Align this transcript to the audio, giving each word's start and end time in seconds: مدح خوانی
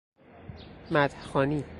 مدح 0.91 1.21
خوانی 1.21 1.63